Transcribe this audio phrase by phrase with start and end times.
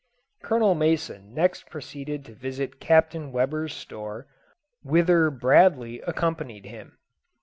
[0.41, 4.25] Colonel Mason next proceeded to visit Captain Weber's store,
[4.81, 6.97] whither Bradley accompanied him.